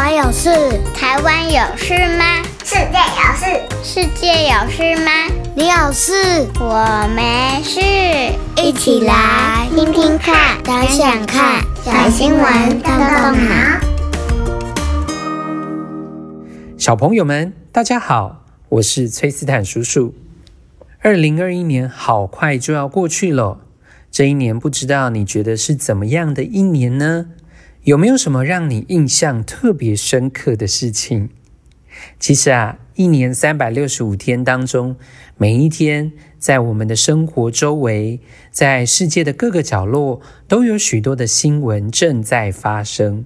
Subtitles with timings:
[0.00, 0.48] 我有事，
[0.94, 2.24] 台湾有事吗？
[2.62, 3.46] 世界有事，
[3.82, 5.10] 世界有事吗？
[5.56, 7.80] 你有事，我没事。
[8.62, 13.80] 一起来听听看，想想看，小新闻动动脑。
[16.78, 20.14] 小朋友们，大家好，我是崔斯坦叔叔。
[21.00, 23.58] 二零二一年好快就要过去了，
[24.12, 27.26] 这一年不知道你觉得是怎么样的一年呢？
[27.84, 31.30] 有没有什么让你印象特别深刻的事情？
[32.20, 34.96] 其实啊，一年三百六十五天当中，
[35.36, 43.24] 每一天在我们的生活周围，在世界的各个角落，都有许多的新闻正在发生。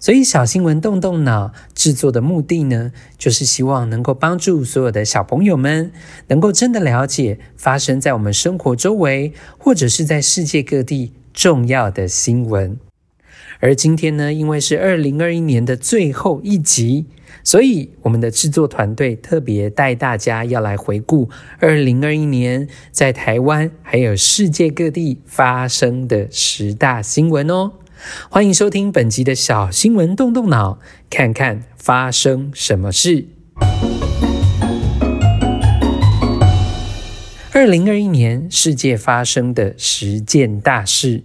[0.00, 5.92] 所以，小新闻动动脑制作的目的呢，就是希望能够帮助所有的小朋友们，
[6.28, 12.78] 能够真的了解发生在我们生活周围，或者是在世界各地重要的新闻。
[13.60, 17.06] 而今天呢，因为是二零二一年的最后一集，
[17.42, 21.28] 所以我们的制作团队特别带大家要来回顾
[21.58, 27.72] 二零二一年在台湾还有世界各地发生的十大新闻哦。
[28.30, 30.78] 欢迎收听本集的小新闻，动动脑，
[31.10, 33.26] 看看发生什么事。
[37.52, 41.24] 二零二一年世界发生的十件大事。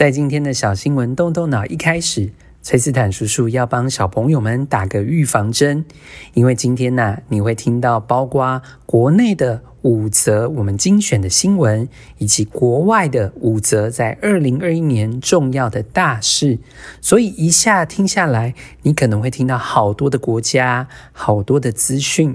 [0.00, 2.30] 在今天的小新闻动动脑一开始，
[2.62, 5.84] 崔斯坦叔叔要帮小朋友们打个预防针，
[6.32, 16.58] 因为今天呢、你会听到包括国内的五则我们精选的新闻，以及国外的五则在二零二一年重要的大事，
[17.02, 22.34] 所以一下听下来，你可能会听到好多的国家，好多的资讯。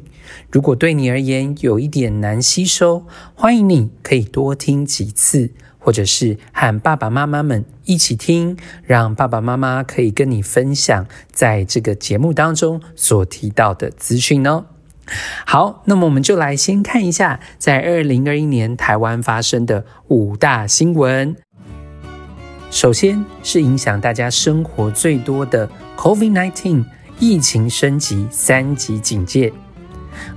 [0.52, 5.50] 如果对你而言有一点难吸收，欢迎你可以多听几次。
[5.86, 14.66] 或者是和爸爸妈妈们一起听，让爸爸妈妈可以跟你分享在这个节目当中所提到的资讯哦。
[15.46, 21.36] 好，那么我们就来先看一下，在二零二一年台湾发生的五大新闻。
[22.72, 26.84] 首先是影响大家生活最多的 COVID-19
[27.20, 29.54] 疫情升级三级警戒。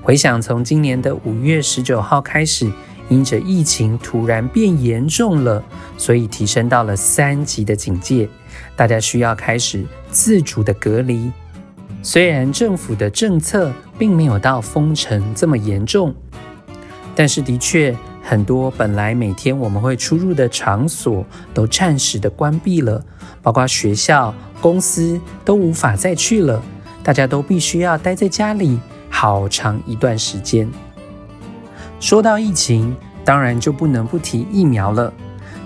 [0.02, 2.70] 回想从今年的五月十九号开始。
[3.08, 5.62] 因着疫情突然变严重了，
[5.96, 8.28] 所以提升到了三级的警戒，
[8.76, 11.30] 大家需要开始自主的隔离。
[12.02, 16.14] 虽然政府的政策并没有到封城这么严重，
[17.14, 23.04] 但是的确很多本来每天我们会出入的场所都暂时的关闭了，
[23.42, 26.62] 包括学校、公司都无法再去了，
[27.02, 28.78] 大家都必须要待在家里
[29.10, 30.70] 好长一段时间。
[32.00, 35.12] 说到疫情，当然就不能不提疫苗了。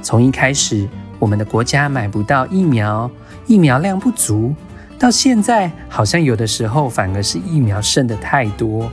[0.00, 0.88] 从一开始，
[1.18, 3.10] 我们的国家买不到疫苗，
[3.46, 4.54] 疫苗量不足，
[4.98, 8.90] 到现在好像有的时候反而是疫苗剩的太多。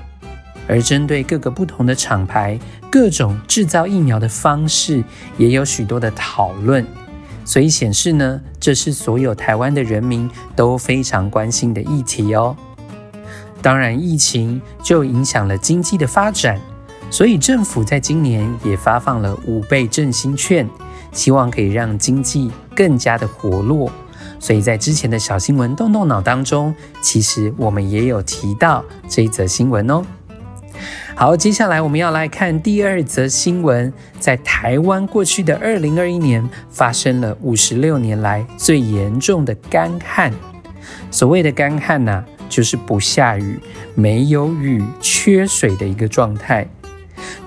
[0.68, 2.60] 而针对各个不同的厂牌，
[2.92, 5.04] 各种制造疫苗的方式，
[5.38, 6.86] 也有许多的讨论。
[7.44, 12.56] 所以显示呢，这是所有台湾的人民都非常关心的议题哦。
[13.64, 16.60] 当然，疫情就影响了经济的发展。
[17.10, 20.68] 所以政府在今年也发放了五倍振兴券，
[21.12, 23.92] 希望可以让经济更加的活络。
[24.40, 30.02] 所以在之前的小新闻动动脑当中，其实我们也有提到这一则新闻哦。
[31.16, 40.32] 好，接下来我们要来看第二则新闻，在台湾过去的二零二一年发生了五十六年来最严重的干旱。
[41.12, 43.60] 所谓的干旱呐，就是不下雨、
[43.96, 46.66] 没有雨、缺水的一个状态。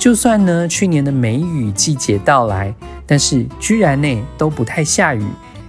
[0.02, 2.74] 就算呢，去年的梅雨季节到来，
[3.06, 5.24] 但是居然呢都不太下雨，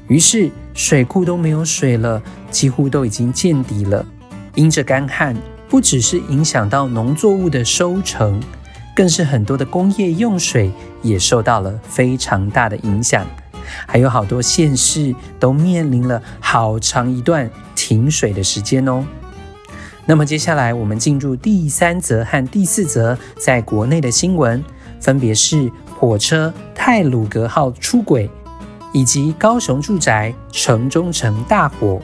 [0.07, 4.03] 于是水库都没有水了，几乎都已经见底了。
[4.55, 5.35] 因着干旱，
[5.69, 8.41] 不只是影响到农作物的收成，
[8.95, 10.71] 更是很多的工业用水
[11.03, 13.23] 也受到了非常大的影响，
[13.85, 19.05] 还有好多县市都面临了好长一段停水的时间哦。
[20.05, 24.61] 那么接下来，我们进入第三则和第四则在国内的新闻，
[24.99, 28.29] 分别是火车泰鲁阁号出轨，
[28.93, 32.01] 以及高雄住宅城中城大火。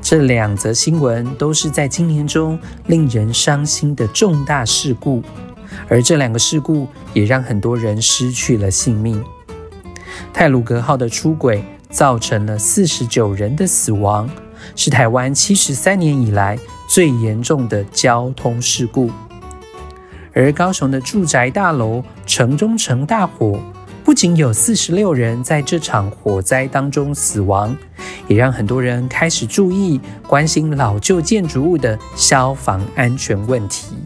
[0.00, 2.56] 这两则新闻都是在今年中
[2.86, 5.20] 令人伤心的重大事故，
[5.88, 9.22] 而这两个事故也让很多人失去了性命。
[10.32, 14.30] 泰鲁阁号的出轨造成了四十九人的死亡，
[14.76, 19.10] 是台湾七十三年以来最严重的交通事故，
[20.32, 23.60] 而高雄的住宅大楼城中城大火，
[24.04, 27.76] 不仅有四十六人在这场火灾当中死亡，
[28.26, 33.96] 也让很多人开始注意关心老旧建筑物的消防安全问题。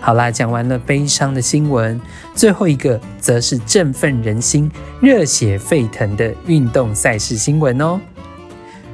[0.00, 2.00] 好啦，讲完了悲伤的新闻，
[2.34, 4.68] 最后一个则是振奋人心、
[5.00, 8.00] 热血沸腾的运动赛事新闻哦。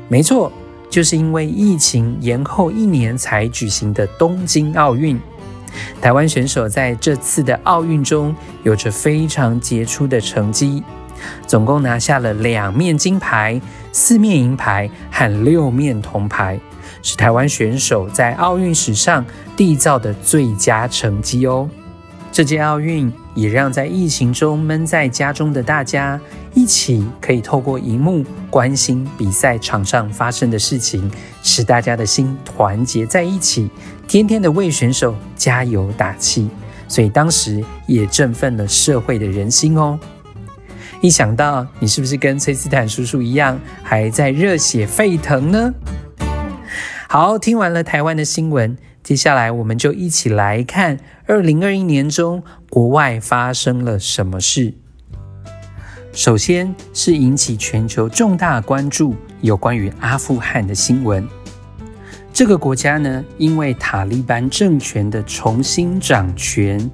[0.09, 0.51] 没错，
[0.89, 5.21] 就是因为疫情延后一年才举行的东京奥运。
[6.01, 10.83] 台湾选手在这次的奥运中有着非常杰出的成绩，
[11.47, 13.61] 总共拿下了两面金牌、
[13.93, 16.59] 四面银牌和六面铜牌，
[17.03, 19.25] 是台湾选手在奥运史上
[19.57, 21.69] 缔造的最佳成绩哦。
[22.39, 26.21] 这届奥运也让在疫情中闷在家中的大家，
[26.55, 31.11] 一起可以透过荧幕关心比赛场上发生的事情，
[31.43, 33.69] 使大家的心团结在一起，
[34.07, 36.49] 天天的为选手加油打气，
[36.87, 39.99] 所以当时也振奋了社会的人心哦。
[41.01, 45.75] 一想到你是不是跟崔斯坦叔叔一样，还在热血沸腾呢？
[47.09, 54.75] 好，听完了台湾的新闻，接下来我们就一起来看二零二一年中国外发生了什么事。
[56.13, 61.27] 首先是引起全球重大关注，有关于阿富汗的新闻。
[62.33, 66.91] 这个国家呢，因为塔利班政权的重新掌权，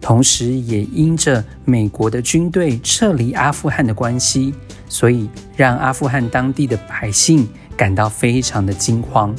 [0.00, 4.54] 同时也因着美国的军队撤离阿富汗的关系，
[4.88, 9.34] 所以让阿富汗当地的百姓感到非常的惊慌。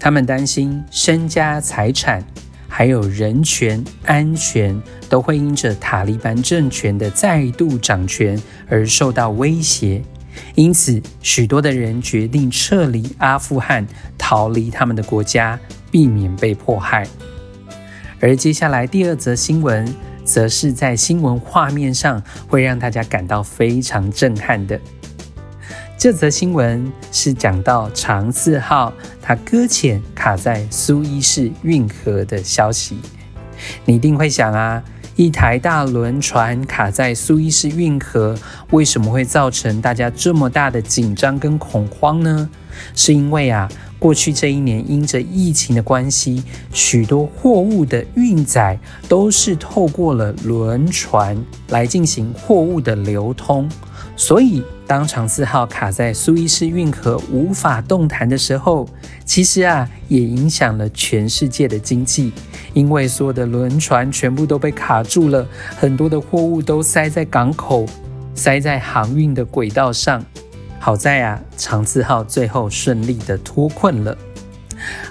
[0.00, 2.24] 他们担心身家财产，
[2.66, 4.80] 还有人权、安全
[5.10, 10.02] 都会因着塔利班政权的再度掌权而受到威胁，
[10.54, 13.86] 因此许多的人决定撤离阿富汗，
[14.16, 15.60] 逃离他们的国家，
[15.90, 17.06] 避免被迫害。
[18.18, 19.86] 而接下来第二则新闻，
[20.24, 24.80] 则是在新闻画面上会让大家感到非常震撼的。
[26.00, 32.96] 这则新闻是讲到长赐号它搁浅卡在苏伊士运河的消息。
[33.84, 34.82] 你一定会想啊，
[35.14, 38.34] 一台大轮船卡在苏伊士运河，
[38.70, 42.48] 为什么会造成大家这么大的紧张跟恐慌呢？
[42.96, 43.68] 是因为啊，
[43.98, 46.42] 过去这一年因着疫情的关系，
[46.72, 51.36] 许多货物的运载都是透过了轮船
[51.68, 53.68] 来进行货物的流通，
[54.20, 54.62] 所以。
[54.86, 58.88] 当长赐号卡在苏伊士运河无法动弹的时候，
[59.24, 62.32] 其实啊也影响了全世界的经济，
[62.74, 65.46] 因为所有的轮船全部都被卡住了，
[65.78, 67.86] 很多的货物都塞在港口，
[68.34, 70.20] 塞在航运的轨道上。
[70.80, 74.18] 好在啊，长赐号最后顺利的脱困了。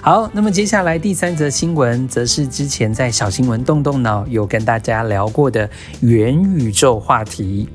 [0.02, 5.70] 好，那么接下来第三则新闻，则是之前在小新闻动动脑有跟大家聊过的
[6.02, 7.66] 元宇宙话题。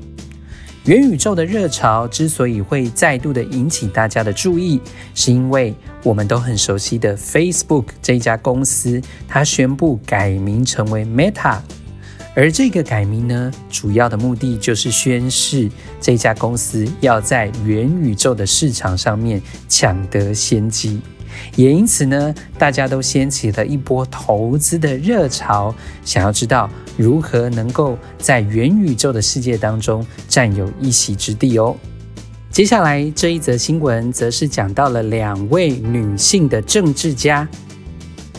[0.86, 4.80] 元宇宙的热潮之所以会再度的引起大家的注意，
[5.16, 5.74] 是因为
[6.04, 11.58] 我们都很熟悉的 Facebook 这家公司，它宣布改名成为 Meta，
[12.36, 15.68] 而这个改名呢，主要的目的就是宣示
[16.00, 21.00] 这家公司要在元宇宙的市场上面抢得先机。
[21.56, 25.74] 也因此呢，大家都掀起了一波投资的热潮，
[26.04, 31.76] 想要知道如何能够在元宇宙的世界当中占有一席之地哦。
[32.50, 37.46] 接下来这一则新闻则是讲到了两位女性的政治家，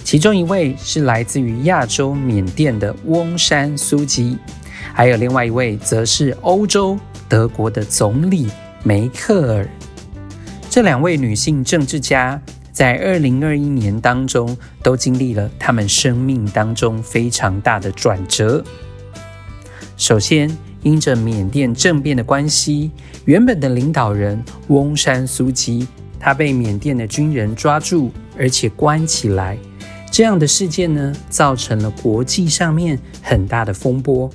[0.04, 4.38] 其中一位是来自于亚洲缅甸的翁山苏姬，
[4.94, 6.98] 还有另外一位则是欧洲
[7.30, 8.48] 德国的总理
[8.84, 9.70] 梅克尔。
[10.70, 12.42] 这两位女性政治家。
[12.78, 18.64] 在二零二一年当中，都经历了他们生命当中非常大的转折。
[19.98, 22.92] 首先，因着缅甸政变的关系，
[23.26, 25.88] 原本的领导人翁山苏姬，
[26.20, 29.58] 他被缅甸的军人抓住，而且关起来。
[30.12, 34.30] 这样的事件呢，造成了国际上面很大的风波。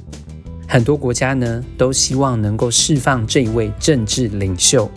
[0.67, 4.91] 很多国家呢，都希望能够释放这位政治领袖。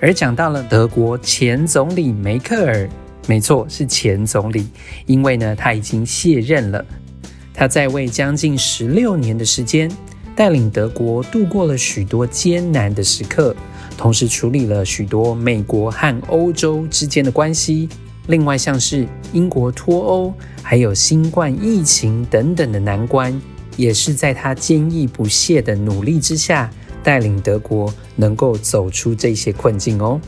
[0.00, 2.88] 而讲到了德国前总理梅克尔，
[3.26, 4.66] 没错，是前总理，
[5.06, 6.84] 因为呢，他已经卸任了。
[7.54, 9.90] 他在位将近十六年的时间，
[10.36, 13.56] 带领德国度过了许多艰难的时刻，
[13.96, 17.88] 同时处理了许多美国和欧洲之间的关系。
[18.26, 23.40] 另外，像是英国脱欧，还有新冠疫情等等的难关，
[23.78, 26.70] 也是在他坚毅不懈的努力之下。
[27.06, 30.20] 带领德国能够走出这些困境哦。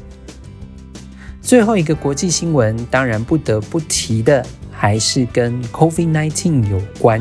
[1.42, 7.20] 最后一个国际新闻，当然不得不提的，还是跟 COVID-19 有关。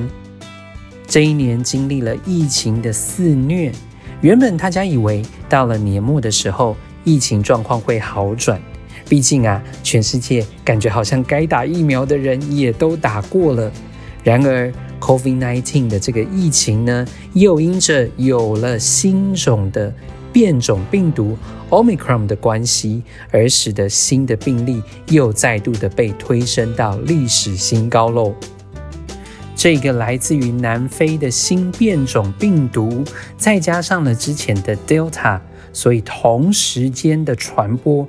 [1.08, 3.72] 这一年经历了疫情的肆虐，
[4.22, 8.62] 原本大家以为到了年末的时候，疫情状况会好转。
[9.10, 13.72] 毕竟啊，全世界感觉好像该打疫苗的人也都打过了。
[14.24, 19.94] 然而，COVID-19 的这个疫情呢，又因着有了新种的
[20.32, 21.38] 变种病毒
[21.70, 28.34] Omicron 的关系，而使得新的病例又再度的被推升到历史新高喽。
[29.56, 33.04] 这个来自于南非的新变种病毒，
[33.38, 35.40] 再加上了之前的 Delta，
[35.74, 38.08] 所以同时间的传播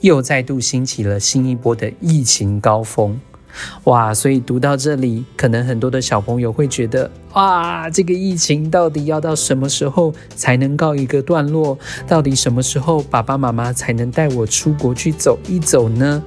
[0.00, 3.20] 又再度兴起了新一波的疫情高峰。
[3.84, 4.12] 哇！
[4.12, 11.78] 所以读到这里，可能很多的小朋友会觉得，哇，这个疫情到底要到什么时候才能告一个段落？
[12.06, 16.22] 到底什么时候爸爸妈妈才能带我出国去走一走呢？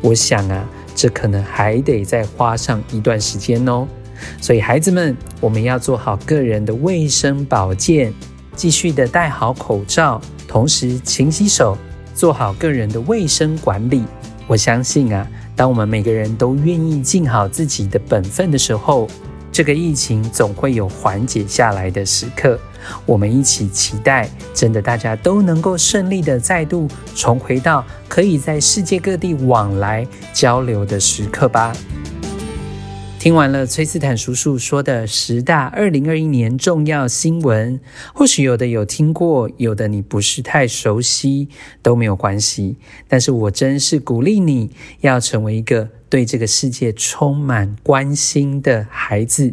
[0.00, 0.68] 我想啊。
[0.98, 3.86] 这可能还得再花上一段时间哦，
[4.40, 8.10] 所以孩子们，我们要做好个人的卫生保健，
[8.54, 10.18] 继续的戴好口罩，
[10.48, 11.76] 同时勤洗手，
[12.14, 14.04] 做好个人的卫生管理。
[14.46, 19.08] 我相信啊，当我们每个人都愿意尽好自己的本分的时候，
[19.50, 22.60] 这个疫情总会有缓解下来的时刻。
[23.06, 31.72] 我们一起期待，真的大家都能够顺利的再度重回到可以在世界各地往来交流的时刻吧。
[33.26, 37.80] 听完了崔斯坦叔叔说的十大二零二一年重要新闻，
[38.14, 41.48] 或许有的有听过，有的你不是太熟悉，
[41.82, 42.76] 都没有关系。
[43.08, 49.52] 但是我真是鼓励你要成为一个对这个世界充满关心的孩子。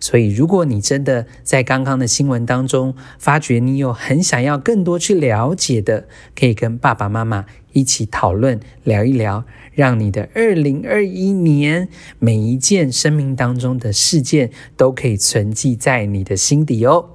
[0.00, 17.10] 所以，如果你真的在刚刚的新闻当中发觉你有很想要更多去了解的，可以跟爸爸妈妈一起讨论聊一聊，让你的二零二一年每一件生命当中的事件都可以存记在你的心底哦。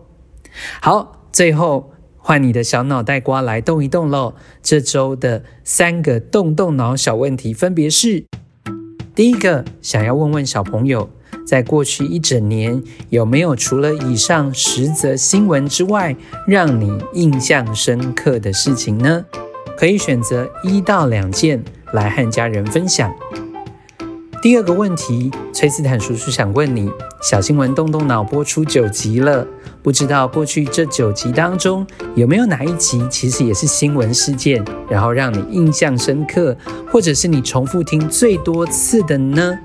[0.81, 4.35] 好，最后换你的小脑袋瓜来动一动喽。
[4.61, 8.25] 这周的三个动动脑小问题分别是：
[9.13, 11.09] 第一个，想要问问小朋友。
[11.45, 16.15] 在过去一整年，有没有除了以上十则新闻之外，
[16.47, 19.25] 让你印象深刻的事情呢？
[19.77, 23.11] 可以选择一到两件来和家人分享。
[24.41, 29.47] 第二个问题，崔斯坦叔叔想问你：小新闻动动脑播出九集了，
[29.81, 36.55] 不知道过去这九集当中有没有哪一集其实也是新闻事件，然后让你印象深刻，
[36.91, 39.57] 或者是你重复听最多次的呢？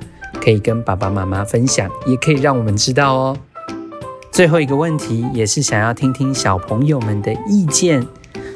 [0.42, 3.37] 可以跟爸爸妈妈分享，也可以让我们知道哦。
[4.30, 8.07] 最后一个问题，也是想要听听小朋友们的意见。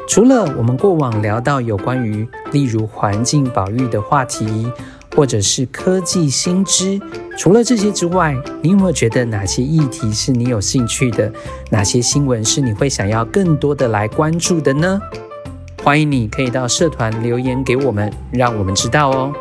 [0.08, 4.70] 除了我们过往聊到有关于，例如环境保育的话题，
[5.16, 7.00] 或者是科技新知，
[7.38, 11.32] 除了这些之外，你有没有觉得哪些议题是你有兴趣的？
[11.70, 15.00] 哪些新闻是你会想要更多的来关注的呢？
[15.82, 19.32] 欢迎你可以到社团留言给我们，让我们知道哦。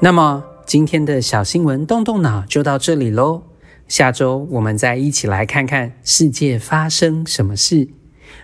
[0.00, 0.44] 那么。
[0.64, 3.42] 今天的小新闻动动脑就到这里喽，
[3.88, 7.88] 下周我们再一起来看看世界发生什么事。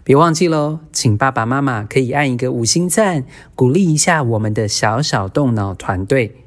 [0.05, 6.45] 别忘记喽，请爸爸妈妈可以按一个五星赞，鼓励一下我们的小小动脑团队。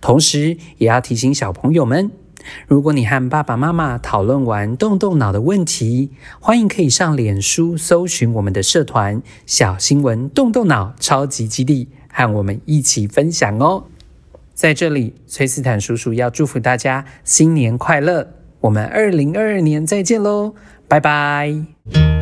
[0.00, 2.10] 同时，也要提醒小朋友们，
[2.68, 13.84] 如果你和爸爸妈妈讨论完动动脑的问题，欢迎可以上脸书搜寻我们的社团“小新闻动动脑超级基地”，和我们一起分享哦。
[14.64, 18.26] 在这里，崔斯坦叔叔要祝福大家新年快乐！
[18.60, 20.54] 我们二零二二年再见喽，
[20.88, 22.13] 拜拜。